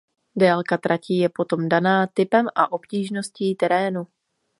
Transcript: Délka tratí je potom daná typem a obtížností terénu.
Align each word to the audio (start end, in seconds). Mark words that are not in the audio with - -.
Délka 0.35 0.77
tratí 0.77 1.17
je 1.17 1.29
potom 1.29 1.69
daná 1.69 2.07
typem 2.07 2.45
a 2.55 2.71
obtížností 2.71 3.55
terénu. 3.55 4.07